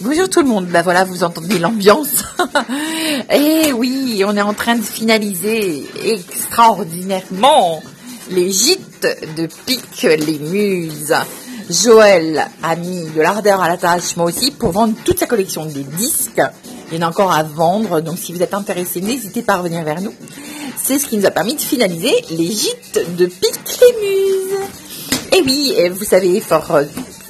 [0.00, 2.24] Bonjour tout le monde, ben voilà, vous entendez l'ambiance.
[3.30, 7.82] Eh oui, on est en train de finaliser extraordinairement
[8.30, 9.06] les gîtes
[9.36, 11.14] de Pique les Muses.
[11.70, 15.66] Joël a mis de l'ardeur à la tâche, moi aussi, pour vendre toute sa collection
[15.66, 16.42] des disques.
[16.90, 19.58] Il y en a encore à vendre, donc si vous êtes intéressé, n'hésitez pas à
[19.58, 20.14] revenir vers nous.
[20.82, 24.58] C'est ce qui nous a permis de finaliser les gîtes de Pique les Muses.
[25.32, 26.80] Et oui, vous savez fort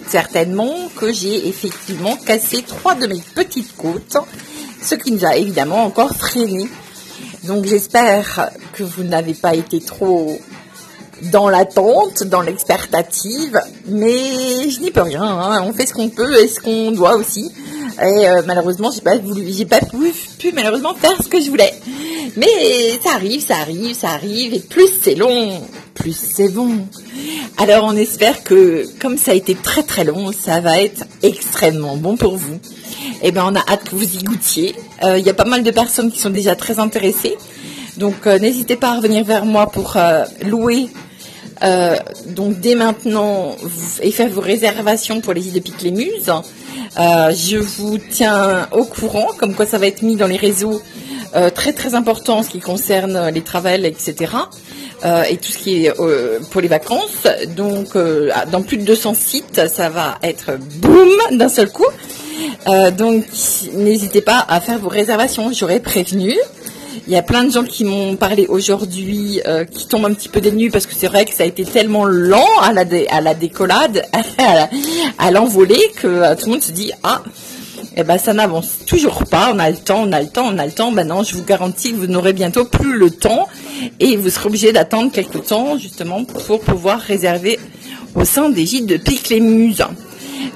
[0.09, 4.17] certainement que j'ai effectivement cassé trois de mes petites côtes,
[4.81, 6.69] ce qui nous a évidemment encore freiné.
[7.43, 10.39] Donc j'espère que vous n'avez pas été trop
[11.33, 15.25] dans l'attente, dans l'expertative, mais je n'y peux rien.
[15.25, 15.65] Hein.
[15.65, 17.51] On fait ce qu'on peut et ce qu'on doit aussi.
[18.01, 19.17] Et euh, malheureusement, j'ai pas
[19.49, 21.75] j'ai pas pu, pu, malheureusement faire ce que je voulais.
[22.37, 25.63] Mais ça arrive, ça arrive, ça arrive, et plus c'est long,
[25.95, 26.87] plus c'est bon.
[27.59, 31.97] Alors on espère que comme ça a été très très long, ça va être extrêmement
[31.97, 32.55] bon pour vous.
[33.23, 34.75] Et eh bien on a hâte que vous y goûtiez.
[35.05, 37.37] Euh, il y a pas mal de personnes qui sont déjà très intéressées.
[37.99, 40.89] Donc euh, n'hésitez pas à revenir vers moi pour euh, louer
[42.27, 43.55] donc dès maintenant
[44.01, 49.29] et faire vos réservations pour les îles de Pique les je vous tiens au courant,
[49.39, 50.83] comme quoi ça va être mis dans les réseaux
[51.55, 54.33] très très importants en ce qui concerne les travels, etc.
[55.05, 57.27] Euh, et tout ce qui est euh, pour les vacances.
[57.57, 61.87] Donc, euh, dans plus de 200 sites, ça va être boum d'un seul coup.
[62.97, 63.25] donc,
[63.75, 65.51] n'hésitez pas à faire vos réservations.
[65.53, 66.35] J'aurais prévenu.
[67.13, 69.39] Il y a plein de gens qui m'ont parlé aujourd'hui,
[69.71, 72.07] qui tombent un petit peu des parce que c'est vrai que ça a été tellement
[72.07, 74.07] lent à la, à la décollade,
[75.19, 77.23] à l'envolée, que tout le monde se dit ah
[77.99, 79.53] eh ben ça n'avance toujours pas.
[79.55, 80.91] On a le temps, on a le temps, on a le temps.
[80.91, 83.47] Maintenant, je vous garantis que vous n'aurez bientôt plus le temps
[84.01, 87.59] et vous serez obligé d'attendre quelques temps justement pour pouvoir réserver
[88.15, 89.43] au sein des gîtes de Pique les.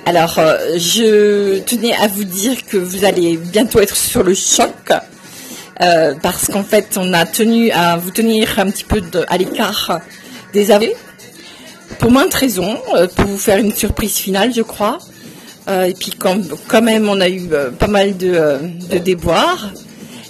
[0.07, 4.73] Alors, euh, je tenais à vous dire que vous allez bientôt être sur le choc.
[5.83, 10.01] Euh, parce qu'en fait, on a tenu à vous tenir un petit peu à l'écart
[10.53, 10.87] des AV
[11.99, 14.99] pour maintes raisons, euh, pour vous faire une surprise finale, je crois.
[15.69, 18.59] et puis quand, quand, même, on a eu pas mal de,
[18.91, 19.71] de déboires.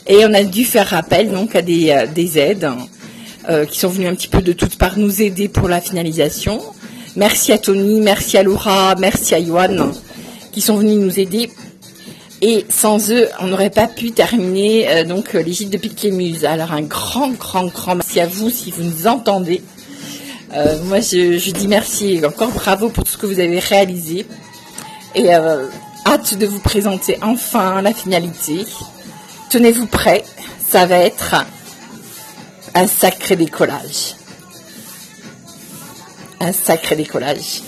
[0.09, 2.71] Et on a dû faire appel donc à des, euh, aides
[3.49, 6.61] euh, qui sont venues un petit peu de toutes parts nous aider pour la finalisation.
[7.17, 9.91] Merci à Tony, merci à Laura, merci à Yohan
[10.53, 11.51] qui sont venus nous aider.
[12.43, 16.45] Et sans eux, on n'aurait pas pu terminer euh, donc l'Égypte de Pique Muse.
[16.45, 19.63] Alors un grand, grand, grand merci à vous si vous nous entendez.
[20.85, 24.27] moi, je, dis merci et encore bravo pour tout ce que vous avez réalisé.
[25.15, 28.67] Et hâte de vous présenter enfin la finalité.
[29.51, 30.25] Tenez-vous prêts,
[30.69, 31.35] ça va être
[32.75, 34.15] un sacré décollage.
[36.41, 37.63] Un sacré décollage.